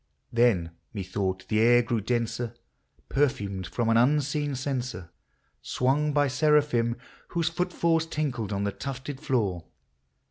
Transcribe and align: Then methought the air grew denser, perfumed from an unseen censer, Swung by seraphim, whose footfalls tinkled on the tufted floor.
Then 0.33 0.71
methought 0.95 1.47
the 1.47 1.59
air 1.59 1.83
grew 1.83 2.01
denser, 2.01 2.55
perfumed 3.07 3.67
from 3.67 3.87
an 3.87 3.97
unseen 3.97 4.55
censer, 4.55 5.11
Swung 5.61 6.11
by 6.11 6.27
seraphim, 6.27 6.95
whose 7.27 7.49
footfalls 7.49 8.07
tinkled 8.07 8.51
on 8.51 8.63
the 8.63 8.71
tufted 8.71 9.19
floor. 9.19 9.63